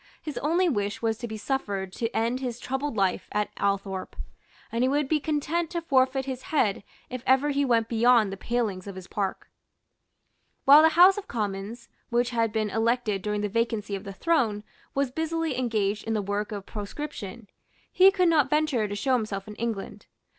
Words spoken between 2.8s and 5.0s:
life at Althorpe; and he